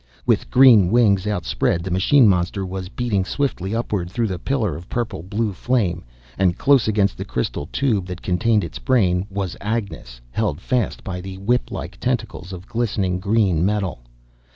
[0.25, 4.89] With green wings outspread, the machine monster was beating swiftly upward through the pillar of
[4.89, 6.03] purple blue flame.
[6.39, 11.21] And close against the crystal tube that contained its brain, was Agnes, held fast by
[11.21, 13.99] the whip like tentacles of glistening green metal.